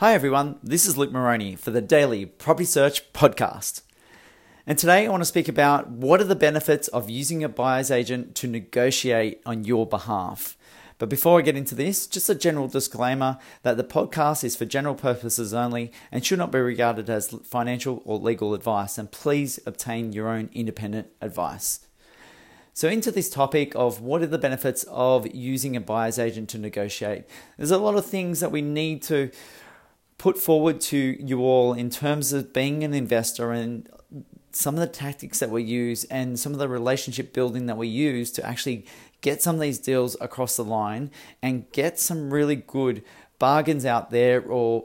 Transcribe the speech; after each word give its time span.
Hi, 0.00 0.14
everyone. 0.14 0.60
This 0.62 0.86
is 0.86 0.96
Luke 0.96 1.10
Moroney 1.10 1.56
for 1.56 1.72
the 1.72 1.80
Daily 1.80 2.24
Property 2.24 2.64
Search 2.64 3.12
Podcast. 3.12 3.82
And 4.64 4.78
today 4.78 5.04
I 5.04 5.08
want 5.08 5.22
to 5.22 5.24
speak 5.24 5.48
about 5.48 5.90
what 5.90 6.20
are 6.20 6.24
the 6.24 6.36
benefits 6.36 6.86
of 6.86 7.10
using 7.10 7.42
a 7.42 7.48
buyer's 7.48 7.90
agent 7.90 8.36
to 8.36 8.46
negotiate 8.46 9.42
on 9.44 9.64
your 9.64 9.88
behalf. 9.88 10.56
But 10.98 11.08
before 11.08 11.40
I 11.40 11.42
get 11.42 11.56
into 11.56 11.74
this, 11.74 12.06
just 12.06 12.30
a 12.30 12.36
general 12.36 12.68
disclaimer 12.68 13.38
that 13.64 13.76
the 13.76 13.82
podcast 13.82 14.44
is 14.44 14.54
for 14.54 14.66
general 14.66 14.94
purposes 14.94 15.52
only 15.52 15.90
and 16.12 16.24
should 16.24 16.38
not 16.38 16.52
be 16.52 16.60
regarded 16.60 17.10
as 17.10 17.30
financial 17.30 18.00
or 18.04 18.20
legal 18.20 18.54
advice. 18.54 18.98
And 18.98 19.10
please 19.10 19.58
obtain 19.66 20.12
your 20.12 20.28
own 20.28 20.48
independent 20.52 21.08
advice. 21.20 21.80
So, 22.72 22.86
into 22.86 23.10
this 23.10 23.28
topic 23.28 23.74
of 23.74 24.00
what 24.00 24.22
are 24.22 24.28
the 24.28 24.38
benefits 24.38 24.84
of 24.84 25.26
using 25.34 25.74
a 25.74 25.80
buyer's 25.80 26.20
agent 26.20 26.50
to 26.50 26.58
negotiate, 26.58 27.24
there's 27.56 27.72
a 27.72 27.78
lot 27.78 27.96
of 27.96 28.06
things 28.06 28.38
that 28.38 28.52
we 28.52 28.62
need 28.62 29.02
to 29.02 29.32
put 30.18 30.36
forward 30.36 30.80
to 30.80 31.16
you 31.20 31.40
all 31.40 31.72
in 31.72 31.90
terms 31.90 32.32
of 32.32 32.52
being 32.52 32.84
an 32.84 32.92
investor 32.92 33.52
and 33.52 33.88
some 34.50 34.74
of 34.74 34.80
the 34.80 34.86
tactics 34.86 35.38
that 35.38 35.50
we 35.50 35.62
use 35.62 36.04
and 36.04 36.38
some 36.38 36.52
of 36.52 36.58
the 36.58 36.68
relationship 36.68 37.32
building 37.32 37.66
that 37.66 37.76
we 37.76 37.86
use 37.86 38.30
to 38.32 38.44
actually 38.44 38.84
get 39.20 39.40
some 39.40 39.54
of 39.54 39.60
these 39.60 39.78
deals 39.78 40.16
across 40.20 40.56
the 40.56 40.64
line 40.64 41.10
and 41.42 41.70
get 41.72 41.98
some 41.98 42.32
really 42.32 42.56
good 42.56 43.02
bargains 43.38 43.84
out 43.84 44.10
there 44.10 44.42
or 44.42 44.84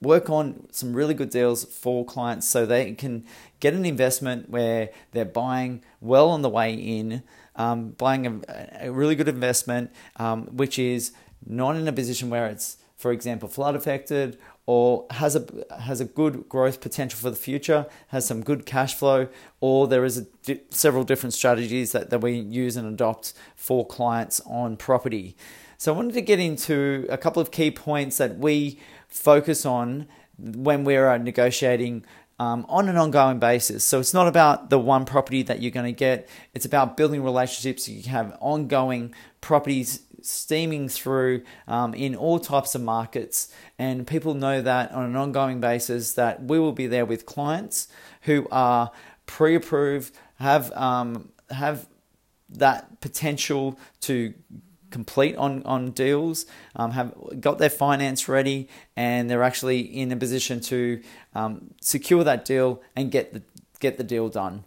work 0.00 0.30
on 0.30 0.66
some 0.70 0.92
really 0.94 1.14
good 1.14 1.30
deals 1.30 1.64
for 1.64 2.04
clients 2.04 2.46
so 2.46 2.64
they 2.64 2.92
can 2.92 3.24
get 3.58 3.74
an 3.74 3.84
investment 3.84 4.48
where 4.48 4.90
they're 5.12 5.24
buying 5.24 5.82
well 6.00 6.28
on 6.28 6.42
the 6.42 6.48
way 6.48 6.72
in, 6.72 7.22
um, 7.56 7.90
buying 7.90 8.26
a, 8.26 8.86
a, 8.86 8.92
really 8.92 9.16
good 9.16 9.26
investment, 9.26 9.90
um, 10.16 10.44
which 10.56 10.78
is 10.78 11.12
not 11.44 11.74
in 11.74 11.88
a 11.88 11.92
position 11.92 12.30
where 12.30 12.46
it's, 12.46 12.76
for 12.96 13.10
example, 13.10 13.48
flood 13.48 13.74
affected 13.74 14.38
or 14.68 15.06
has 15.12 15.34
a 15.34 15.46
has 15.80 15.98
a 15.98 16.04
good 16.04 16.46
growth 16.46 16.82
potential 16.82 17.18
for 17.18 17.30
the 17.30 17.36
future, 17.36 17.86
has 18.08 18.26
some 18.26 18.42
good 18.42 18.66
cash 18.66 18.94
flow, 18.94 19.26
or 19.62 19.88
there 19.88 20.04
is 20.04 20.26
di- 20.44 20.60
several 20.68 21.04
different 21.04 21.32
strategies 21.32 21.92
that, 21.92 22.10
that 22.10 22.20
we 22.20 22.32
use 22.32 22.76
and 22.76 22.86
adopt 22.86 23.32
for 23.56 23.86
clients 23.86 24.40
on 24.40 24.76
property. 24.76 25.34
So 25.78 25.94
I 25.94 25.96
wanted 25.96 26.12
to 26.12 26.20
get 26.20 26.38
into 26.38 27.06
a 27.08 27.16
couple 27.16 27.40
of 27.40 27.50
key 27.50 27.70
points 27.70 28.18
that 28.18 28.36
we 28.36 28.78
focus 29.08 29.64
on 29.64 30.06
when 30.36 30.84
we're 30.84 31.16
negotiating 31.16 32.04
um, 32.38 32.66
on 32.68 32.90
an 32.90 32.98
ongoing 32.98 33.38
basis. 33.38 33.84
So 33.84 34.00
it's 34.00 34.12
not 34.12 34.28
about 34.28 34.68
the 34.68 34.78
one 34.78 35.06
property 35.06 35.42
that 35.44 35.62
you're 35.62 35.70
going 35.70 35.86
to 35.86 35.98
get. 35.98 36.28
It's 36.52 36.66
about 36.66 36.94
building 36.94 37.24
relationships. 37.24 37.88
You 37.88 38.02
have 38.10 38.36
ongoing 38.38 39.14
properties 39.40 40.02
steaming 40.28 40.88
through 40.88 41.42
um, 41.66 41.94
in 41.94 42.14
all 42.14 42.38
types 42.38 42.74
of 42.74 42.82
markets, 42.82 43.52
and 43.78 44.06
people 44.06 44.34
know 44.34 44.60
that 44.62 44.92
on 44.92 45.04
an 45.04 45.16
ongoing 45.16 45.60
basis 45.60 46.12
that 46.12 46.42
we 46.44 46.58
will 46.58 46.72
be 46.72 46.86
there 46.86 47.06
with 47.06 47.26
clients 47.26 47.88
who 48.22 48.46
are 48.50 48.90
pre-approved, 49.26 50.14
have 50.38 50.72
um, 50.72 51.30
have 51.50 51.86
that 52.48 53.00
potential 53.00 53.78
to 54.00 54.34
complete 54.90 55.36
on, 55.36 55.62
on 55.64 55.90
deals, 55.90 56.46
um, 56.76 56.92
have 56.92 57.14
got 57.40 57.58
their 57.58 57.70
finance 57.70 58.28
ready, 58.28 58.68
and 58.96 59.28
they're 59.28 59.42
actually 59.42 59.80
in 59.80 60.10
a 60.12 60.16
position 60.16 60.60
to 60.60 61.02
um, 61.34 61.74
secure 61.80 62.24
that 62.24 62.44
deal 62.44 62.82
and 62.96 63.10
get 63.10 63.32
the 63.32 63.42
get 63.80 63.96
the 63.96 64.04
deal 64.04 64.28
done. 64.28 64.64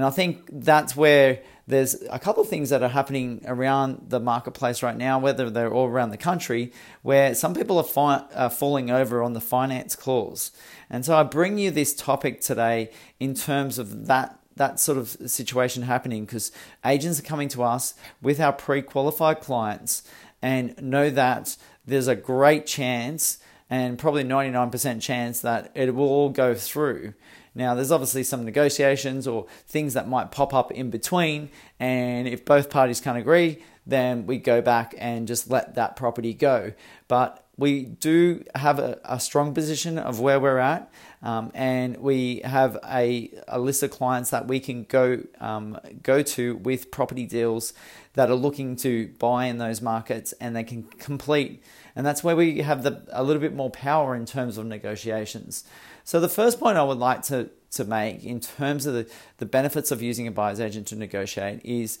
And 0.00 0.06
I 0.06 0.10
think 0.10 0.48
that's 0.50 0.96
where 0.96 1.40
there's 1.66 1.94
a 2.08 2.18
couple 2.18 2.42
of 2.42 2.48
things 2.48 2.70
that 2.70 2.82
are 2.82 2.88
happening 2.88 3.42
around 3.44 4.06
the 4.08 4.18
marketplace 4.18 4.82
right 4.82 4.96
now, 4.96 5.18
whether 5.18 5.50
they're 5.50 5.70
all 5.70 5.88
around 5.88 6.08
the 6.08 6.16
country, 6.16 6.72
where 7.02 7.34
some 7.34 7.52
people 7.52 7.76
are, 7.76 7.84
fi- 7.84 8.24
are 8.34 8.48
falling 8.48 8.90
over 8.90 9.22
on 9.22 9.34
the 9.34 9.42
finance 9.42 9.94
clause. 9.94 10.52
And 10.88 11.04
so 11.04 11.14
I 11.14 11.22
bring 11.22 11.58
you 11.58 11.70
this 11.70 11.94
topic 11.94 12.40
today 12.40 12.90
in 13.18 13.34
terms 13.34 13.78
of 13.78 14.06
that 14.06 14.38
that 14.56 14.80
sort 14.80 14.96
of 14.96 15.18
situation 15.26 15.82
happening 15.82 16.24
because 16.24 16.50
agents 16.82 17.20
are 17.20 17.24
coming 17.24 17.48
to 17.48 17.62
us 17.62 17.92
with 18.22 18.40
our 18.40 18.54
pre-qualified 18.54 19.42
clients 19.42 20.02
and 20.40 20.80
know 20.82 21.10
that 21.10 21.58
there's 21.84 22.08
a 22.08 22.16
great 22.16 22.64
chance 22.64 23.38
and 23.68 23.98
probably 23.98 24.24
99% 24.24 25.02
chance 25.02 25.42
that 25.42 25.70
it 25.74 25.94
will 25.94 26.08
all 26.08 26.30
go 26.30 26.54
through. 26.54 27.12
Now, 27.54 27.74
there's 27.74 27.90
obviously 27.90 28.22
some 28.22 28.44
negotiations 28.44 29.26
or 29.26 29.46
things 29.66 29.94
that 29.94 30.08
might 30.08 30.30
pop 30.30 30.54
up 30.54 30.70
in 30.70 30.90
between, 30.90 31.50
and 31.78 32.28
if 32.28 32.44
both 32.44 32.70
parties 32.70 33.00
can't 33.00 33.18
agree, 33.18 33.62
then 33.86 34.26
we 34.26 34.38
go 34.38 34.62
back 34.62 34.94
and 34.98 35.26
just 35.26 35.50
let 35.50 35.74
that 35.74 35.96
property 35.96 36.32
go. 36.32 36.72
But 37.08 37.44
we 37.56 37.84
do 37.84 38.42
have 38.54 38.78
a, 38.78 38.98
a 39.04 39.20
strong 39.20 39.52
position 39.52 39.98
of 39.98 40.18
where 40.18 40.40
we're 40.40 40.58
at, 40.58 40.90
um, 41.22 41.50
and 41.54 41.98
we 41.98 42.40
have 42.44 42.78
a, 42.88 43.30
a 43.48 43.58
list 43.58 43.82
of 43.82 43.90
clients 43.90 44.30
that 44.30 44.48
we 44.48 44.60
can 44.60 44.84
go 44.84 45.22
um, 45.40 45.78
go 46.02 46.22
to 46.22 46.56
with 46.56 46.90
property 46.90 47.26
deals 47.26 47.74
that 48.14 48.30
are 48.30 48.34
looking 48.34 48.76
to 48.76 49.08
buy 49.18 49.44
in 49.44 49.58
those 49.58 49.82
markets, 49.82 50.32
and 50.40 50.56
they 50.56 50.64
can 50.64 50.84
complete. 50.84 51.62
And 51.94 52.06
that's 52.06 52.24
where 52.24 52.36
we 52.36 52.62
have 52.62 52.82
the, 52.82 53.02
a 53.10 53.22
little 53.22 53.42
bit 53.42 53.54
more 53.54 53.70
power 53.70 54.14
in 54.14 54.24
terms 54.24 54.56
of 54.56 54.64
negotiations. 54.64 55.64
So 56.04 56.20
the 56.20 56.28
first 56.28 56.58
point 56.58 56.78
I 56.78 56.82
would 56.82 56.98
like 56.98 57.22
to, 57.24 57.50
to 57.72 57.84
make 57.84 58.24
in 58.24 58.40
terms 58.40 58.86
of 58.86 58.94
the, 58.94 59.10
the 59.38 59.46
benefits 59.46 59.90
of 59.90 60.02
using 60.02 60.26
a 60.26 60.30
buyer's 60.30 60.60
agent 60.60 60.86
to 60.88 60.96
negotiate 60.96 61.60
is 61.64 61.98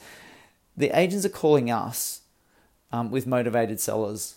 the 0.76 0.90
agents 0.98 1.24
are 1.24 1.30
calling 1.30 1.70
us 1.70 2.22
um, 2.92 3.10
with 3.10 3.26
motivated 3.26 3.80
sellers 3.80 4.36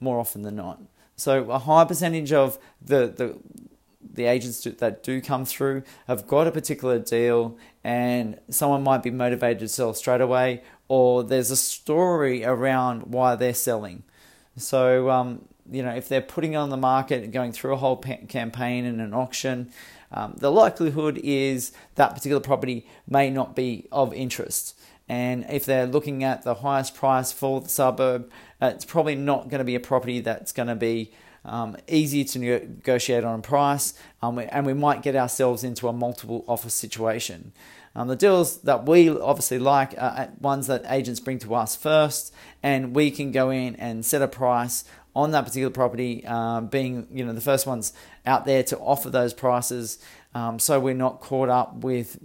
more 0.00 0.18
often 0.18 0.42
than 0.42 0.56
not. 0.56 0.80
So 1.16 1.50
a 1.50 1.58
high 1.60 1.84
percentage 1.84 2.32
of 2.32 2.58
the, 2.82 3.06
the 3.06 3.38
the 4.12 4.26
agents 4.26 4.62
that 4.62 5.02
do 5.02 5.20
come 5.20 5.44
through 5.44 5.82
have 6.06 6.26
got 6.26 6.46
a 6.46 6.52
particular 6.52 6.98
deal 6.98 7.56
and 7.82 8.38
someone 8.48 8.82
might 8.82 9.02
be 9.02 9.10
motivated 9.10 9.58
to 9.58 9.68
sell 9.68 9.94
straight 9.94 10.20
away 10.20 10.62
or 10.88 11.24
there's 11.24 11.50
a 11.50 11.56
story 11.56 12.44
around 12.44 13.04
why 13.04 13.34
they're 13.34 13.54
selling. 13.54 14.02
So 14.56 15.10
um, 15.10 15.46
you 15.70 15.82
know, 15.82 15.94
if 15.94 16.08
they're 16.08 16.20
putting 16.20 16.54
it 16.54 16.56
on 16.56 16.70
the 16.70 16.76
market 16.76 17.24
and 17.24 17.32
going 17.32 17.52
through 17.52 17.74
a 17.74 17.76
whole 17.76 17.96
campaign 17.96 18.84
and 18.84 19.00
an 19.00 19.14
auction, 19.14 19.70
um, 20.12 20.34
the 20.36 20.50
likelihood 20.50 21.18
is 21.22 21.72
that 21.94 22.14
particular 22.14 22.40
property 22.40 22.86
may 23.08 23.30
not 23.30 23.56
be 23.56 23.88
of 23.90 24.12
interest. 24.12 24.78
And 25.08 25.44
if 25.50 25.64
they're 25.66 25.86
looking 25.86 26.24
at 26.24 26.42
the 26.42 26.54
highest 26.54 26.94
price 26.94 27.32
for 27.32 27.60
the 27.60 27.68
suburb, 27.68 28.30
uh, 28.60 28.72
it's 28.74 28.84
probably 28.84 29.14
not 29.14 29.48
going 29.48 29.58
to 29.58 29.64
be 29.64 29.74
a 29.74 29.80
property 29.80 30.20
that's 30.20 30.52
going 30.52 30.68
to 30.68 30.74
be 30.74 31.12
um, 31.44 31.76
easy 31.88 32.24
to 32.24 32.38
negotiate 32.38 33.24
on 33.24 33.42
price, 33.42 33.94
um, 34.22 34.38
and 34.38 34.66
we 34.66 34.74
might 34.74 35.02
get 35.02 35.14
ourselves 35.16 35.64
into 35.64 35.88
a 35.88 35.92
multiple 35.92 36.44
offer 36.48 36.70
situation. 36.70 37.52
Um, 37.96 38.08
the 38.08 38.16
deals 38.16 38.58
that 38.62 38.86
we 38.86 39.08
obviously 39.08 39.58
like 39.58 39.94
are 39.98 40.30
ones 40.40 40.66
that 40.66 40.84
agents 40.88 41.20
bring 41.20 41.38
to 41.40 41.54
us 41.54 41.76
first, 41.76 42.34
and 42.62 42.94
we 42.94 43.10
can 43.10 43.30
go 43.30 43.50
in 43.50 43.76
and 43.76 44.04
set 44.04 44.22
a 44.22 44.28
price 44.28 44.84
on 45.14 45.30
that 45.30 45.44
particular 45.44 45.70
property, 45.70 46.26
um, 46.26 46.66
being 46.66 47.06
you 47.12 47.24
know 47.24 47.32
the 47.32 47.40
first 47.40 47.66
ones 47.66 47.92
out 48.26 48.46
there 48.46 48.62
to 48.64 48.78
offer 48.78 49.10
those 49.10 49.32
prices, 49.32 49.98
um, 50.34 50.58
so 50.58 50.80
we're 50.80 50.94
not 50.94 51.20
caught 51.20 51.48
up 51.48 51.76
with 51.76 52.18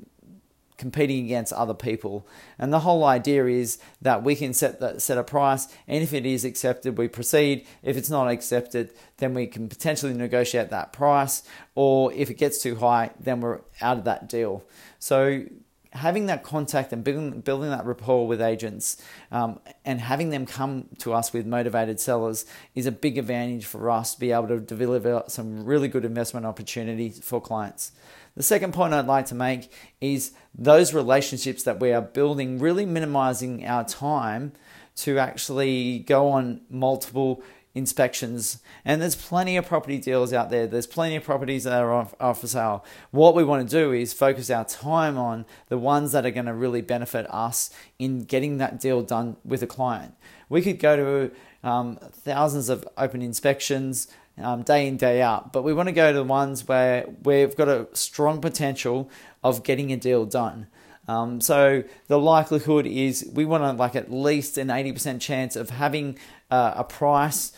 competing 0.80 1.26
against 1.26 1.54
other 1.54 1.76
people. 1.76 2.28
And 2.58 2.74
the 2.74 2.80
whole 2.80 3.04
idea 3.04 3.46
is 3.46 3.78
that 4.02 4.24
we 4.24 4.36
can 4.36 4.54
set 4.54 4.80
that 4.80 5.04
set 5.04 5.20
a 5.20 5.24
price, 5.24 5.68
and 5.88 6.02
if 6.02 6.14
it 6.14 6.26
is 6.26 6.44
accepted, 6.44 6.98
we 6.98 7.08
proceed. 7.08 7.68
If 7.84 7.98
it's 7.98 8.10
not 8.10 8.28
accepted, 8.28 8.92
then 9.18 9.36
we 9.36 9.46
can 9.46 9.70
potentially 9.70 10.16
negotiate 10.16 10.72
that 10.72 10.92
price, 10.92 11.44
or 11.76 12.12
if 12.14 12.32
it 12.32 12.36
gets 12.36 12.64
too 12.64 12.76
high, 12.78 13.12
then 13.20 13.42
we're 13.42 13.60
out 13.82 13.98
of 13.98 14.06
that 14.06 14.28
deal. 14.28 14.64
So 14.98 15.44
having 15.92 16.28
that 16.28 16.44
contact 16.44 16.94
and 16.94 17.04
building, 17.04 17.42
building 17.42 17.70
that 17.70 17.86
rapport 17.86 18.28
with 18.28 18.42
agents 18.42 19.02
um, 19.32 19.60
and 19.84 20.00
having 20.00 20.30
them 20.30 20.46
come 20.46 20.86
to 21.00 21.14
us 21.14 21.34
with 21.34 21.46
motivated 21.46 22.00
sellers 22.00 22.46
is 22.76 22.86
a 22.86 22.92
big 22.92 23.18
advantage 23.18 23.66
for 23.66 23.90
us 23.90 24.14
to 24.14 24.20
be 24.20 24.32
able 24.32 24.48
to 24.48 24.60
deliver 24.60 25.24
some 25.28 25.66
really 25.66 25.88
good 25.88 26.06
investment 26.06 26.46
opportunities 26.46 27.20
for 27.20 27.42
clients. 27.42 27.92
The 28.36 28.44
second 28.44 28.74
point 28.74 28.94
I'd 28.94 29.08
like 29.08 29.26
to 29.28 29.36
make 29.36 29.72
is 30.00 30.34
those 30.54 30.94
relationships 30.94 31.64
that 31.64 31.80
we 31.80 31.92
are 31.92 32.02
building, 32.02 32.60
really 32.60 32.86
minimizing 32.86 33.66
our 33.66 33.84
time 33.84 34.54
to 34.98 35.18
actually 35.18 36.00
go 36.00 36.30
on 36.30 36.62
multiple 36.70 37.42
inspections. 37.76 38.60
And 38.84 39.02
there's 39.02 39.16
plenty 39.16 39.58
of 39.58 39.68
property 39.68 39.98
deals 39.98 40.34
out 40.34 40.50
there. 40.50 40.68
There's 40.68 40.88
plenty 40.88 41.16
of 41.16 41.24
properties 41.24 41.66
that 41.66 41.82
are, 41.82 42.08
off 42.20 42.42
for 42.42 42.48
sale. 42.48 42.86
What 43.12 43.36
we 43.36 43.44
want 43.44 43.70
to 43.70 43.76
do 43.76 43.92
is 43.92 44.14
focus 44.14 44.50
our 44.50 44.66
time 44.66 45.18
on 45.18 45.46
the 45.68 45.78
ones 45.78 46.12
that 46.12 46.26
are 46.26 46.32
going 46.32 46.48
to 46.48 46.54
really 46.54 46.82
benefit 46.82 47.26
us 47.30 47.70
in 47.98 48.24
getting 48.24 48.58
that 48.58 48.80
deal 48.80 49.02
done 49.02 49.38
with 49.46 49.62
a 49.62 49.68
client. 49.68 50.16
We 50.50 50.62
could 50.62 50.80
go 50.80 50.96
to 50.96 51.68
um, 51.68 51.98
thousands 52.02 52.70
of 52.70 52.88
open 52.98 53.22
inspections 53.22 54.08
um, 54.38 54.64
day 54.64 54.88
in, 54.88 54.98
day 54.98 55.22
out, 55.22 55.52
but 55.52 55.64
we 55.64 55.74
want 55.74 55.90
to 55.90 55.94
go 55.94 56.12
to 56.12 56.18
the 56.18 56.24
ones 56.24 56.68
where 56.68 57.06
we've 57.24 57.56
got 57.56 57.68
a 57.68 57.88
strong 57.94 58.40
potential 58.40 59.10
of 59.44 59.64
getting 59.64 59.92
a 59.92 59.98
deal 59.98 60.26
done. 60.26 60.68
Um, 61.10 61.42
so 61.42 61.84
the 62.08 62.20
likelihood 62.20 62.86
is 62.86 63.28
we 63.34 63.44
want 63.44 63.64
to 63.64 63.72
like 63.72 63.96
at 63.96 64.12
least 64.12 64.60
an 64.60 64.68
80% 64.68 65.20
chance 65.20 65.56
of 65.56 65.72
having 65.72 66.20
uh, 66.52 66.74
a 66.76 66.84
price 66.84 67.54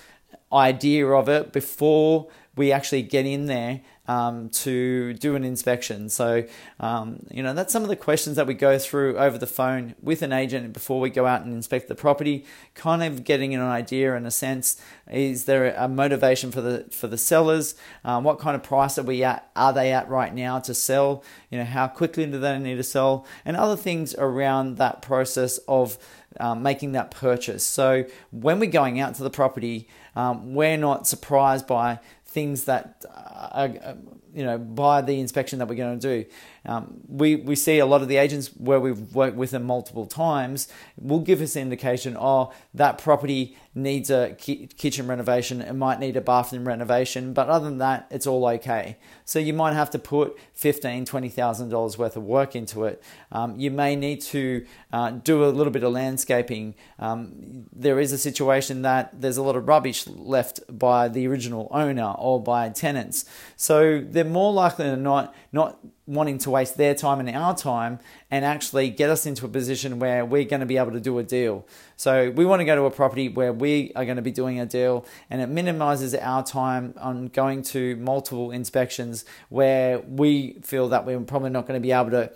idea 0.51 1.07
of 1.07 1.29
it 1.29 1.53
before 1.53 2.27
we 2.55 2.71
actually 2.71 3.01
get 3.01 3.25
in 3.25 3.45
there 3.45 3.81
um, 4.12 4.50
to 4.50 5.13
do 5.13 5.36
an 5.36 5.44
inspection. 5.46 6.10
So, 6.10 6.44
um, 6.81 7.25
you 7.31 7.42
know, 7.42 7.54
that's 7.54 7.72
some 7.72 7.84
of 7.84 7.90
the 7.90 7.96
questions 7.96 8.36
that 8.36 8.46
we 8.46 8.54
go 8.54 8.78
through 8.78 9.18
over 9.18 9.38
the 9.38 9.48
phone 9.48 9.96
with 10.02 10.22
an 10.22 10.34
agent 10.34 10.74
before 10.74 11.00
we 11.00 11.10
go 11.10 11.25
out 11.25 11.44
and 11.44 11.54
inspect 11.54 11.88
the 11.88 11.96
property. 11.96 12.46
Kind 12.75 13.04
of 13.04 13.24
getting 13.24 13.56
an 13.56 13.62
idea 13.62 14.13
and 14.13 14.28
a 14.28 14.31
sense: 14.31 14.81
is 15.10 15.46
there 15.46 15.74
a 15.78 15.88
motivation 15.88 16.52
for 16.52 16.60
the 16.60 16.86
for 16.92 17.08
the 17.08 17.18
sellers? 17.18 17.75
Um, 18.04 18.25
what 18.25 18.38
kind 18.40 18.56
of 18.56 18.63
price 18.63 18.98
are 18.98 19.04
we 19.04 19.24
at? 19.24 19.50
Are 19.56 19.72
they 19.72 19.94
at 19.94 20.10
right 20.10 20.34
now 20.34 20.60
to 20.60 20.74
sell? 20.74 21.24
You 21.50 21.60
know, 21.60 21.66
how 21.66 21.88
quickly 21.88 22.25
do 22.25 22.38
they 22.38 22.60
need 22.60 22.75
to 22.75 22.84
sell? 22.84 23.25
And 23.46 23.56
other 23.56 23.78
things 23.78 24.13
around 24.16 24.78
that 24.78 25.02
process 25.02 25.58
of 25.69 25.98
um, 26.40 26.63
making 26.63 26.94
that 26.94 27.12
purchase. 27.12 27.63
So 27.63 28.06
when 28.31 28.60
we're 28.60 28.69
going 28.69 29.00
out 29.00 29.16
to 29.16 29.24
the 29.24 29.30
property, 29.30 29.88
um, 30.16 30.54
we're 30.54 30.78
not 30.78 31.08
surprised 31.08 31.68
by 31.68 32.00
things 32.31 32.63
that 32.66 33.06
are, 33.13 33.69
uh, 33.83 33.94
you 34.33 34.44
know 34.44 34.57
by 34.57 35.01
the 35.01 35.19
inspection 35.19 35.60
that 35.60 35.68
we're 35.68 35.75
going 35.75 36.00
to 36.00 36.24
do. 36.24 36.30
Um, 36.66 37.01
we 37.07 37.36
we 37.36 37.56
see 37.56 37.80
a 37.80 37.86
lot 37.86 38.01
of 38.01 38.07
the 38.07 38.18
agents 38.18 38.50
where 38.56 38.80
we've 38.80 39.13
worked 39.13 39.36
with 39.36 39.51
them 39.51 39.63
multiple 39.63 40.06
times 40.06 40.68
will 40.98 41.19
give 41.19 41.42
us 41.42 41.56
indication. 41.56 42.16
Oh, 42.18 42.54
that 42.74 42.98
property 42.98 43.57
needs 43.74 44.10
a 44.12 44.36
ki- 44.38 44.68
kitchen 44.78 45.07
renovation. 45.07 45.62
It 45.62 45.74
might 45.74 46.00
need 46.00 46.16
a 46.18 46.22
bathroom 46.22 46.68
renovation, 46.68 47.33
but 47.33 47.50
other 47.50 47.66
than 47.66 47.80
that, 47.80 48.07
it's 48.12 48.28
all 48.28 48.45
okay. 48.48 48.98
So 49.25 49.39
you 49.39 49.54
might 49.54 49.74
have 49.74 49.89
to 49.92 50.00
put 50.00 50.38
fifteen, 50.54 51.04
twenty 51.04 51.30
thousand 51.30 51.69
dollars 51.69 51.98
worth 51.98 52.16
of 52.16 52.24
work 52.24 52.56
into 52.56 52.86
it. 52.86 53.04
Um, 53.31 53.60
you 53.60 53.72
may 53.72 53.95
need 53.95 54.22
to 54.22 54.66
uh, 54.94 55.12
do 55.12 55.44
a 55.44 55.48
little 55.48 55.74
bit 55.74 55.84
of 55.84 55.92
landscaping. 55.94 56.75
Um, 57.00 57.66
there 57.74 58.00
is 58.00 58.12
a 58.13 58.18
situation 58.18 58.84
that 58.84 59.19
there's 59.19 59.38
a 59.38 59.44
lot 59.44 59.56
of 59.56 59.68
rubbish 59.68 60.07
left 60.07 60.60
by 60.69 61.07
the 61.07 61.27
original 61.27 61.68
owner 61.72 62.13
or 62.21 62.41
by 62.41 62.69
tenants, 62.69 63.25
so 63.56 64.01
they're 64.01 64.23
more 64.23 64.53
likely 64.53 64.85
than 64.85 65.03
not 65.03 65.35
not 65.51 65.79
wanting 66.12 66.38
to 66.38 66.50
waste 66.50 66.77
their 66.77 66.94
time 66.94 67.19
and 67.19 67.29
our 67.29 67.56
time 67.56 67.97
and 68.29 68.44
actually 68.44 68.89
get 68.89 69.09
us 69.09 69.25
into 69.25 69.45
a 69.45 69.50
position 69.50 69.97
where 69.97 70.25
we're 70.25 70.44
going 70.44 70.59
to 70.59 70.65
be 70.65 70.77
able 70.77 70.91
to 70.91 71.00
do 71.00 71.18
a 71.19 71.23
deal. 71.23 71.65
So 71.95 72.31
we 72.31 72.44
want 72.45 72.59
to 72.59 72.65
go 72.65 72.75
to 72.75 72.83
a 72.83 72.91
property 72.91 73.29
where 73.29 73.53
we 73.53 73.94
are 73.95 74.03
going 74.03 74.18
to 74.18 74.21
be 74.21 74.31
doing 74.31 74.59
a 74.59 74.65
deal 74.65 75.06
and 75.29 75.41
it 75.41 75.47
minimizes 75.47 76.13
our 76.15 76.44
time 76.44 76.94
on 77.00 77.27
going 77.27 77.62
to 77.63 77.95
multiple 77.95 78.51
inspections 78.51 79.24
where 79.50 80.00
we 80.00 80.59
feel 80.63 80.89
that 80.89 81.06
we're 81.06 81.19
probably 81.21 81.50
not 81.50 81.65
going 81.65 81.79
to 81.79 81.81
be 81.81 81.94
able 81.94 82.12
to 82.12 82.31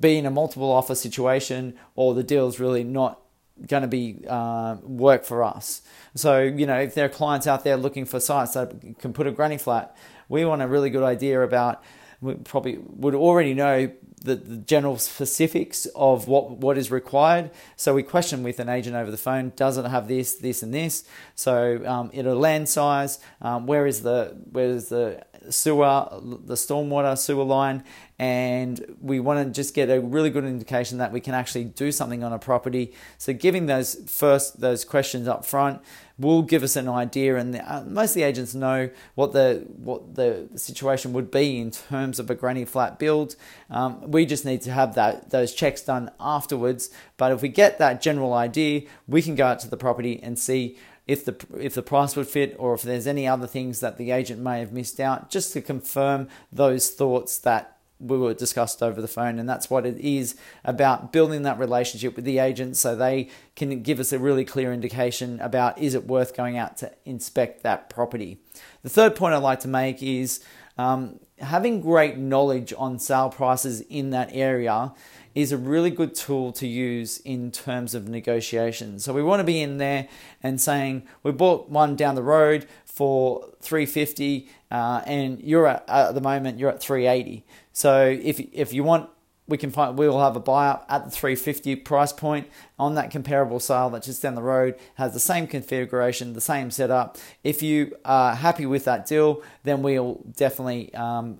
be 0.00 0.16
in 0.16 0.26
a 0.26 0.30
multiple 0.30 0.70
offer 0.70 0.94
situation 0.94 1.74
or 1.94 2.14
the 2.14 2.22
deal 2.22 2.48
is 2.48 2.58
really 2.58 2.84
not 2.84 3.20
going 3.66 3.82
to 3.82 3.88
be 3.88 4.24
uh, 4.28 4.76
work 4.82 5.24
for 5.24 5.44
us. 5.44 5.82
So, 6.14 6.42
you 6.42 6.66
know, 6.66 6.78
if 6.78 6.94
there 6.94 7.06
are 7.06 7.10
clients 7.10 7.46
out 7.46 7.64
there 7.64 7.76
looking 7.76 8.04
for 8.04 8.20
sites 8.20 8.54
that 8.54 8.98
can 8.98 9.12
put 9.12 9.26
a 9.26 9.32
granny 9.32 9.58
flat, 9.58 9.96
we 10.28 10.44
want 10.44 10.62
a 10.62 10.68
really 10.68 10.90
good 10.90 11.02
idea 11.02 11.40
about 11.42 11.82
we 12.20 12.34
probably 12.34 12.78
would 12.78 13.14
already 13.14 13.54
know 13.54 13.90
the, 14.22 14.36
the, 14.36 14.56
general 14.56 14.96
specifics 14.96 15.86
of 15.94 16.26
what, 16.26 16.50
what 16.52 16.78
is 16.78 16.90
required. 16.90 17.50
So 17.76 17.92
we 17.92 18.02
question 18.02 18.42
with 18.42 18.58
an 18.58 18.70
agent 18.70 18.96
over 18.96 19.10
the 19.10 19.18
phone, 19.18 19.52
does 19.54 19.76
it 19.76 19.84
have 19.84 20.08
this, 20.08 20.36
this, 20.36 20.62
and 20.62 20.72
this? 20.72 21.04
So 21.34 21.82
um, 21.86 22.10
in 22.12 22.26
a 22.26 22.34
land 22.34 22.68
size, 22.70 23.18
um, 23.42 23.66
where 23.66 23.86
is 23.86 24.02
the 24.02 24.36
where 24.50 24.68
is 24.68 24.88
the 24.88 25.22
sewer, 25.50 26.08
the 26.44 26.54
stormwater 26.54 27.16
sewer 27.16 27.44
line, 27.44 27.84
and 28.18 28.96
we 29.00 29.18
want 29.18 29.44
to 29.44 29.52
just 29.52 29.74
get 29.74 29.90
a 29.90 30.00
really 30.00 30.30
good 30.30 30.44
indication 30.44 30.98
that 30.98 31.12
we 31.12 31.20
can 31.20 31.34
actually 31.34 31.64
do 31.64 31.90
something 31.90 32.22
on 32.22 32.32
a 32.32 32.38
property. 32.38 32.92
So 33.18 33.32
giving 33.32 33.66
those 33.66 33.96
first 34.06 34.60
those 34.60 34.84
questions 34.84 35.26
up 35.26 35.44
front 35.44 35.82
will 36.16 36.42
give 36.42 36.62
us 36.62 36.76
an 36.76 36.88
idea, 36.88 37.36
and 37.36 37.54
the, 37.54 37.72
uh, 37.72 37.82
most 37.82 38.10
of 38.10 38.14
the 38.14 38.22
agents 38.22 38.54
know 38.54 38.88
what 39.14 39.32
the 39.32 39.64
what 39.76 40.14
the 40.14 40.48
situation 40.54 41.12
would 41.12 41.30
be 41.30 41.58
in 41.58 41.70
terms 41.70 42.18
of 42.18 42.30
a 42.30 42.34
granny 42.34 42.64
flat 42.64 42.98
build. 42.98 43.34
Um, 43.68 44.10
we 44.10 44.24
just 44.26 44.44
need 44.44 44.62
to 44.62 44.72
have 44.72 44.94
that 44.94 45.30
those 45.30 45.52
checks 45.52 45.82
done 45.82 46.10
afterwards. 46.20 46.90
But 47.16 47.32
if 47.32 47.42
we 47.42 47.48
get 47.48 47.78
that 47.78 48.00
general 48.00 48.32
idea, 48.32 48.82
we 49.08 49.22
can 49.22 49.34
go 49.34 49.46
out 49.46 49.58
to 49.60 49.68
the 49.68 49.76
property 49.76 50.20
and 50.22 50.38
see 50.38 50.78
if 51.06 51.24
the 51.24 51.36
if 51.58 51.74
the 51.74 51.82
price 51.82 52.16
would 52.16 52.26
fit 52.26 52.56
or 52.58 52.74
if 52.74 52.82
there's 52.82 53.06
any 53.06 53.28
other 53.28 53.46
things 53.46 53.80
that 53.80 53.98
the 53.98 54.10
agent 54.10 54.40
may 54.40 54.60
have 54.60 54.72
missed 54.72 54.98
out 54.98 55.30
just 55.30 55.52
to 55.52 55.60
confirm 55.60 56.28
those 56.50 56.90
thoughts 56.90 57.38
that 57.38 57.74
we 58.00 58.18
were 58.18 58.34
discussed 58.34 58.82
over 58.82 59.00
the 59.00 59.08
phone. 59.08 59.38
And 59.38 59.48
that's 59.48 59.70
what 59.70 59.86
it 59.86 59.98
is 59.98 60.36
about 60.64 61.12
building 61.12 61.42
that 61.42 61.58
relationship 61.58 62.16
with 62.16 62.24
the 62.24 62.38
agent 62.38 62.76
so 62.76 62.94
they 62.94 63.28
can 63.56 63.82
give 63.82 64.00
us 64.00 64.12
a 64.12 64.18
really 64.18 64.44
clear 64.44 64.72
indication 64.72 65.40
about 65.40 65.78
is 65.78 65.94
it 65.94 66.06
worth 66.06 66.36
going 66.36 66.58
out 66.58 66.76
to 66.78 66.92
inspect 67.04 67.62
that 67.62 67.88
property? 67.88 68.38
The 68.82 68.90
third 68.90 69.16
point 69.16 69.34
i'd 69.34 69.38
like 69.38 69.60
to 69.60 69.68
make 69.68 70.02
is 70.02 70.44
um, 70.76 71.20
having 71.38 71.80
great 71.80 72.18
knowledge 72.18 72.72
on 72.76 72.98
sale 72.98 73.30
prices 73.30 73.80
in 73.82 74.10
that 74.10 74.30
area 74.32 74.92
is 75.34 75.52
a 75.52 75.56
really 75.56 75.90
good 75.90 76.14
tool 76.14 76.52
to 76.52 76.66
use 76.66 77.18
in 77.18 77.50
terms 77.50 77.94
of 77.94 78.08
negotiation. 78.08 78.98
So 78.98 79.12
we 79.12 79.22
want 79.22 79.40
to 79.40 79.44
be 79.44 79.60
in 79.60 79.78
there 79.78 80.08
and 80.42 80.60
saying 80.60 81.02
we 81.22 81.32
bought 81.32 81.68
one 81.68 81.96
down 81.96 82.14
the 82.14 82.22
road 82.22 82.66
for 82.84 83.50
350 83.60 84.48
uh, 84.70 85.02
and 85.06 85.40
you're 85.40 85.66
at, 85.66 85.84
at 85.88 86.14
the 86.14 86.20
moment 86.20 86.58
you're 86.58 86.70
at 86.70 86.80
380. 86.80 87.44
So 87.72 88.06
if 88.06 88.40
if 88.52 88.72
you 88.72 88.84
want 88.84 89.10
we 89.46 89.58
can 89.58 89.70
find 89.70 89.98
we 89.98 90.08
will 90.08 90.22
have 90.22 90.36
a 90.36 90.40
buyer 90.40 90.80
at 90.88 91.04
the 91.04 91.10
350 91.10 91.76
price 91.76 92.12
point 92.12 92.48
on 92.78 92.94
that 92.94 93.10
comparable 93.10 93.60
sale 93.60 93.90
that's 93.90 94.06
just 94.06 94.22
down 94.22 94.34
the 94.34 94.42
road 94.42 94.74
has 94.94 95.12
the 95.12 95.20
same 95.20 95.46
configuration 95.46 96.32
the 96.32 96.40
same 96.40 96.70
setup 96.70 97.18
if 97.42 97.62
you 97.62 97.94
are 98.04 98.34
happy 98.34 98.64
with 98.64 98.84
that 98.84 99.06
deal 99.06 99.42
then 99.64 99.82
we'll 99.82 100.22
definitely 100.36 100.94
um, 100.94 101.38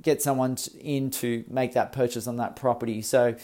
get 0.00 0.22
someone 0.22 0.56
in 0.80 1.10
to 1.10 1.44
make 1.48 1.72
that 1.74 1.92
purchase 1.92 2.26
on 2.26 2.36
that 2.36 2.56
property. 2.56 3.02
So 3.02 3.34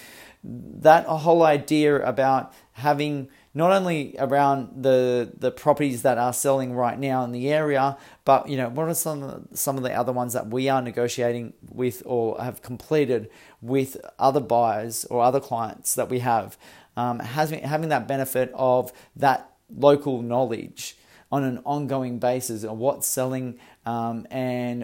that 0.44 1.06
whole 1.06 1.42
idea 1.42 2.04
about 2.04 2.52
having 2.72 3.28
not 3.54 3.72
only 3.72 4.14
around 4.18 4.82
the 4.82 5.32
the 5.38 5.50
properties 5.50 6.02
that 6.02 6.18
are 6.18 6.32
selling 6.32 6.74
right 6.74 6.98
now 6.98 7.24
in 7.24 7.32
the 7.32 7.50
area, 7.50 7.96
but 8.24 8.48
you 8.48 8.56
know 8.56 8.68
what 8.68 8.88
are 8.88 8.94
some 8.94 9.22
of 9.22 9.50
the, 9.50 9.56
some 9.56 9.76
of 9.78 9.82
the 9.82 9.92
other 9.92 10.12
ones 10.12 10.32
that 10.34 10.48
we 10.48 10.68
are 10.68 10.82
negotiating 10.82 11.54
with 11.70 12.02
or 12.04 12.40
have 12.42 12.62
completed 12.62 13.30
with 13.62 13.96
other 14.18 14.40
buyers 14.40 15.06
or 15.06 15.22
other 15.22 15.40
clients 15.40 15.94
that 15.94 16.10
we 16.10 16.18
have, 16.18 16.58
um, 16.96 17.20
having 17.20 17.88
that 17.88 18.06
benefit 18.06 18.52
of 18.54 18.92
that 19.16 19.50
local 19.70 20.20
knowledge 20.20 20.96
on 21.34 21.42
an 21.42 21.58
ongoing 21.66 22.20
basis 22.20 22.62
of 22.62 22.78
what's 22.78 23.08
selling 23.08 23.58
um, 23.84 24.24
and 24.30 24.82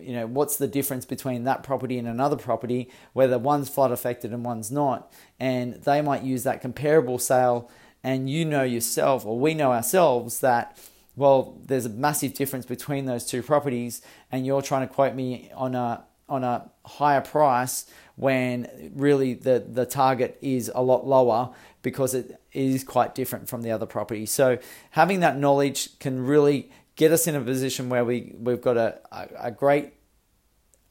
you 0.00 0.12
know 0.12 0.28
what's 0.28 0.56
the 0.56 0.68
difference 0.68 1.04
between 1.04 1.42
that 1.42 1.64
property 1.64 1.98
and 1.98 2.06
another 2.06 2.36
property 2.36 2.88
whether 3.14 3.36
one's 3.36 3.68
flood 3.68 3.90
affected 3.90 4.32
and 4.32 4.44
one's 4.44 4.70
not. 4.70 5.12
And 5.40 5.74
they 5.82 6.00
might 6.00 6.22
use 6.22 6.44
that 6.44 6.60
comparable 6.60 7.18
sale 7.18 7.68
and 8.04 8.30
you 8.30 8.44
know 8.44 8.62
yourself 8.62 9.26
or 9.26 9.40
we 9.40 9.54
know 9.54 9.72
ourselves 9.72 10.38
that 10.38 10.78
well 11.16 11.58
there's 11.66 11.86
a 11.86 11.90
massive 11.90 12.32
difference 12.32 12.64
between 12.64 13.06
those 13.06 13.26
two 13.26 13.42
properties 13.42 14.00
and 14.30 14.46
you're 14.46 14.62
trying 14.62 14.86
to 14.86 14.94
quote 14.94 15.16
me 15.16 15.50
on 15.52 15.74
a 15.74 16.04
on 16.28 16.44
a 16.44 16.70
higher 16.84 17.20
price 17.20 17.86
when 18.14 18.92
really 18.94 19.34
the 19.34 19.64
the 19.68 19.84
target 19.84 20.38
is 20.42 20.70
a 20.72 20.80
lot 20.80 21.04
lower 21.04 21.52
because 21.82 22.14
it 22.14 22.40
is 22.58 22.82
quite 22.82 23.14
different 23.14 23.48
from 23.48 23.62
the 23.62 23.70
other 23.70 23.86
property. 23.86 24.26
So 24.26 24.58
having 24.90 25.20
that 25.20 25.38
knowledge 25.38 25.98
can 26.00 26.26
really 26.26 26.70
get 26.96 27.12
us 27.12 27.28
in 27.28 27.36
a 27.36 27.40
position 27.40 27.88
where 27.88 28.04
we, 28.04 28.34
we've 28.36 28.60
got 28.60 28.76
a, 28.76 28.98
a, 29.38 29.52
great 29.52 29.92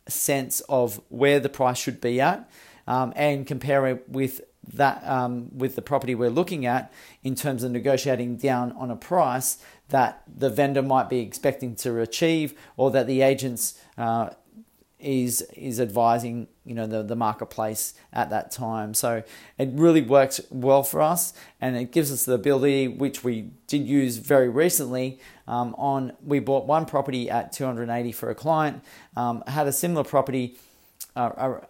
sense 0.07 0.61
of 0.69 1.01
where 1.09 1.41
the 1.41 1.49
price 1.49 1.77
should 1.77 1.99
be 1.99 2.21
at 2.21 2.49
um, 2.87 3.11
and 3.17 3.45
compare 3.45 3.85
it 3.87 4.07
with 4.07 4.39
that 4.73 5.05
um, 5.05 5.49
with 5.53 5.75
the 5.75 5.81
property 5.81 6.15
we're 6.15 6.29
looking 6.29 6.65
at 6.65 6.91
in 7.23 7.35
terms 7.35 7.63
of 7.63 7.71
negotiating 7.71 8.37
down 8.37 8.71
on 8.73 8.89
a 8.89 8.95
price 8.95 9.57
that 9.89 10.23
the 10.27 10.49
vendor 10.49 10.81
might 10.81 11.09
be 11.09 11.19
expecting 11.19 11.75
to 11.75 11.99
achieve 11.99 12.53
or 12.77 12.91
that 12.91 13.07
the 13.07 13.21
agents 13.21 13.79
uh, 13.97 14.29
is 14.99 15.41
is 15.53 15.79
advising 15.79 16.47
you 16.65 16.73
know 16.73 16.87
the, 16.87 17.03
the 17.03 17.15
marketplace 17.15 17.93
at 18.11 18.29
that 18.31 18.49
time. 18.51 18.93
So 18.93 19.23
it 19.57 19.69
really 19.73 20.01
works 20.01 20.41
well 20.49 20.83
for 20.83 21.01
us 21.01 21.33
and 21.61 21.77
it 21.77 21.91
gives 21.91 22.11
us 22.11 22.25
the 22.25 22.33
ability 22.33 22.87
which 22.87 23.23
we 23.23 23.51
did 23.67 23.87
use 23.87 24.17
very 24.17 24.49
recently 24.49 25.19
um, 25.47 25.75
on 25.77 26.13
we 26.23 26.39
bought 26.39 26.65
one 26.65 26.85
property 26.85 27.29
at 27.29 27.51
280 27.51 28.11
for 28.11 28.29
a 28.29 28.35
client 28.35 28.83
um, 29.15 29.43
had 29.47 29.67
a 29.67 29.71
similar 29.71 30.03
property 30.03 30.57
uh, 31.15 31.29
uh, 31.37 31.61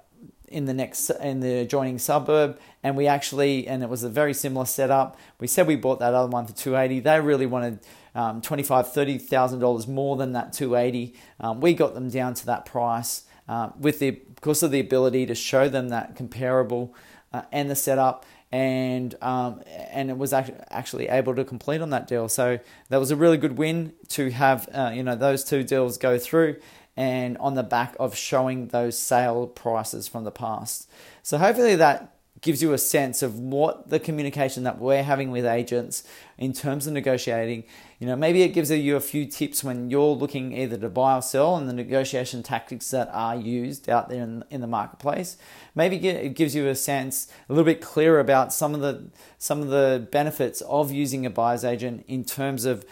in 0.48 0.64
the 0.64 0.74
next 0.74 1.10
in 1.10 1.42
the 1.42 1.58
adjoining 1.58 2.00
suburb 2.00 2.58
and 2.82 2.96
we 2.96 3.08
actually 3.08 3.68
and 3.68 3.84
it 3.84 3.90
was 3.90 4.04
a 4.04 4.10
very 4.10 4.34
similar 4.34 4.66
setup. 4.66 5.18
We 5.42 5.48
said 5.48 5.68
we 5.68 5.76
bought 5.76 6.00
that 6.00 6.14
other 6.14 6.30
one 6.30 6.48
for 6.48 6.54
280 6.54 7.02
they 7.02 7.20
really 7.20 7.46
wanted 7.46 7.80
um, 8.18 8.42
25 8.42 8.92
30000 8.92 9.60
dollars 9.60 9.88
more 9.88 10.18
than 10.18 10.34
that 10.34 10.52
280 10.52 11.16
um, 11.40 11.62
we 11.62 11.74
got 11.74 11.94
them 11.94 12.10
down 12.10 12.34
to 12.34 12.46
that 12.46 12.66
price 12.66 13.24
uh, 13.48 13.70
with 13.80 14.00
the 14.00 14.12
because 14.12 14.62
of 14.62 14.72
the 14.72 14.80
ability 14.82 15.26
to 15.26 15.34
show 15.34 15.70
them 15.70 15.88
that 15.90 16.16
comparable 16.16 16.94
uh, 17.32 17.44
and 17.52 17.70
the 17.70 17.76
setup 17.76 18.26
and 18.52 19.16
um, 19.22 19.62
and 19.68 20.10
it 20.10 20.18
was 20.18 20.34
actually 20.34 21.08
able 21.10 21.36
to 21.36 21.44
complete 21.44 21.82
on 21.82 21.90
that 21.90 22.08
deal. 22.08 22.30
So 22.30 22.60
that 22.90 22.98
was 22.98 23.12
a 23.12 23.16
really 23.16 23.38
good 23.38 23.58
win 23.58 23.94
to 24.10 24.32
have 24.32 24.70
uh, 24.74 24.92
you 24.94 25.04
know 25.04 25.16
those 25.16 25.44
two 25.44 25.64
deals 25.64 25.98
go 25.98 26.18
through, 26.18 26.58
and 26.96 27.38
on 27.40 27.56
the 27.56 27.64
back 27.64 27.96
of 28.00 28.16
showing 28.16 28.68
those 28.68 28.98
sale 28.98 29.48
prices 29.48 30.08
from 30.08 30.24
the 30.24 30.32
past. 30.32 30.90
So 31.24 31.38
hopefully 31.38 31.76
that 31.76 32.17
gives 32.42 32.62
you 32.62 32.74
a 32.74 32.78
sense 32.78 33.24
of 33.24 33.40
what 33.40 33.90
the 33.90 34.00
communication 34.00 34.64
that 34.64 34.80
we're 34.80 35.04
having 35.04 35.32
with 35.32 35.46
agents 35.46 36.04
in 36.38 36.54
terms 36.54 36.86
of 36.86 36.94
negotiating. 36.94 37.64
You 38.00 38.06
know, 38.06 38.16
maybe 38.16 38.44
it 38.44 38.50
gives 38.50 38.70
you 38.70 38.96
a 38.96 39.00
few 39.00 39.26
tips 39.26 39.64
when 39.64 39.90
you're 39.90 40.16
looking 40.16 40.54
either 40.54 40.78
to 40.78 40.90
buy 40.90 41.18
or 41.18 41.22
sell 41.22 41.56
and 41.58 41.68
the 41.68 41.74
negotiation 41.74 42.44
tactics 42.44 42.92
that 42.92 43.10
are 43.12 43.36
used 43.36 43.90
out 43.90 44.10
there 44.10 44.22
in, 44.22 44.44
in 44.52 44.62
the 44.62 44.68
marketplace. 44.68 45.38
Maybe 45.74 45.96
it 46.08 46.36
gives 46.36 46.54
you 46.54 46.68
a 46.68 46.76
sense 46.76 47.28
a 47.50 47.54
little 47.54 47.66
bit 47.66 47.82
clearer 47.82 48.20
about 48.20 48.54
some 48.54 48.76
of 48.76 48.82
the 48.82 49.10
some 49.40 49.62
of 49.62 49.70
the 49.70 50.08
benefits 50.12 50.62
of 50.62 50.92
using 50.92 51.26
a 51.26 51.30
buyer's 51.30 51.64
agent 51.64 52.06
in 52.08 52.24
terms 52.24 52.66
of 52.66 52.86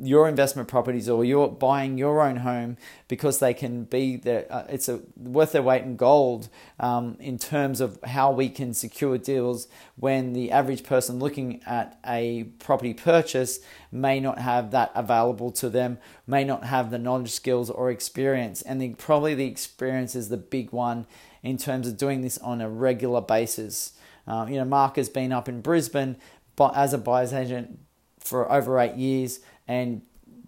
your 0.00 0.28
investment 0.28 0.68
properties 0.68 1.08
or 1.08 1.24
you're 1.24 1.48
buying 1.48 1.98
your 1.98 2.22
own 2.22 2.36
home 2.36 2.76
because 3.08 3.38
they 3.38 3.52
can 3.54 3.84
be 3.84 4.16
there. 4.16 4.46
Uh, 4.50 4.64
it's 4.68 4.88
a, 4.88 5.00
worth 5.16 5.52
their 5.52 5.62
weight 5.62 5.82
in 5.82 5.96
gold 5.96 6.48
um, 6.80 7.16
in 7.20 7.38
terms 7.38 7.80
of 7.80 7.98
how 8.04 8.30
we 8.30 8.48
can 8.48 8.74
secure 8.74 9.18
deals 9.18 9.68
when 9.96 10.32
the 10.32 10.50
average 10.50 10.84
person 10.84 11.18
looking 11.18 11.60
at 11.66 11.98
a 12.06 12.44
property 12.58 12.94
purchase 12.94 13.60
may 13.90 14.20
not 14.20 14.38
have 14.38 14.70
that 14.70 14.92
available 14.94 15.50
to 15.50 15.68
them, 15.68 15.98
may 16.26 16.44
not 16.44 16.64
have 16.64 16.90
the 16.90 16.98
knowledge, 16.98 17.30
skills, 17.30 17.70
or 17.70 17.90
experience. 17.90 18.62
And 18.62 18.80
the, 18.80 18.94
probably 18.94 19.34
the 19.34 19.46
experience 19.46 20.14
is 20.14 20.28
the 20.28 20.36
big 20.36 20.72
one 20.72 21.06
in 21.42 21.56
terms 21.56 21.88
of 21.88 21.96
doing 21.96 22.22
this 22.22 22.38
on 22.38 22.60
a 22.60 22.68
regular 22.68 23.20
basis. 23.20 23.92
Um, 24.26 24.48
you 24.48 24.56
know, 24.56 24.64
Mark 24.64 24.96
has 24.96 25.08
been 25.08 25.32
up 25.32 25.48
in 25.48 25.62
Brisbane 25.62 26.16
but 26.58 26.76
as 26.76 26.92
a 26.92 26.98
buyer's 26.98 27.32
agent 27.32 27.78
for 28.18 28.50
over 28.50 28.80
eight 28.80 28.96
years 28.96 29.38
and 29.68 30.02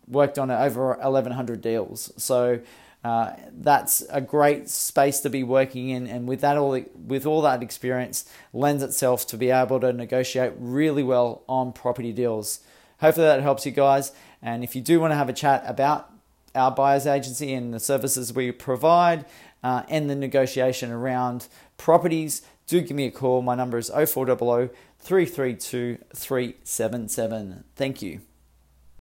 worked 0.09 0.39
on 0.39 0.51
over 0.51 0.95
1,100 0.95 1.61
deals. 1.61 2.13
So 2.17 2.61
uh, 3.05 3.33
that's 3.53 4.03
a 4.11 4.21
great 4.21 4.69
space 4.69 5.21
to 5.21 5.31
be 5.31 5.43
working 5.43 5.89
in, 5.89 6.07
and 6.07 6.29
with 6.29 6.41
that 6.43 6.57
all 6.57 6.79
with 7.07 7.25
all 7.25 7.43
that 7.43 7.63
experience, 7.63 8.31
lends 8.53 8.83
itself 8.83 9.27
to 9.29 9.37
be 9.39 9.51
able 9.51 9.81
to 9.81 9.93
negotiate 9.93 10.53
really 10.59 11.03
well 11.03 11.43
on 11.49 11.73
property 11.73 12.13
deals. 12.13 12.61
Hopefully 13.01 13.27
that 13.27 13.41
helps 13.41 13.65
you 13.65 13.73
guys. 13.73 14.13
And 14.43 14.63
if 14.63 14.77
you 14.77 14.83
do 14.83 15.01
want 15.01 15.13
to 15.13 15.17
have 15.17 15.29
a 15.29 15.33
chat 15.33 15.63
about 15.67 16.11
our 16.55 16.71
buyers 16.71 17.07
agency 17.07 17.55
and 17.55 17.73
the 17.73 17.81
services 17.81 18.35
we 18.35 18.53
provide 18.53 19.25
uh, 19.63 19.83
and 19.89 20.11
the 20.11 20.15
negotiation 20.15 20.91
around 20.91 21.49
properties, 21.79 22.43
do 22.67 22.83
give 22.83 22.97
me 22.97 23.07
a 23.07 23.11
call. 23.11 23.41
My 23.41 23.55
number 23.55 23.79
is 23.79 23.89
0400 23.89 24.71
332 24.99 25.99
377. 26.15 27.65
Thank 27.77 28.03
you. 28.03 28.21